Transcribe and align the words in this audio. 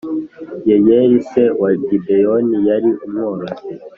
Yeyeli 0.67 1.19
se 1.29 1.43
wa 1.59 1.69
Gibeyonij 1.85 2.61
yari 2.67 2.89
umworozi 3.05 3.63